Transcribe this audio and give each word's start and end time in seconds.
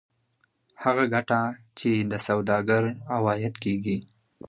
هغه 0.83 1.03
ګټه 1.13 1.41
چې 1.79 1.91
د 2.11 2.13
سوداګر 2.27 2.83
عواید 3.15 3.55
کېږي 3.63 3.97